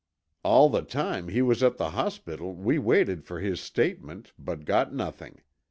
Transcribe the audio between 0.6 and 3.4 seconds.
the time he was at the hospital we waited for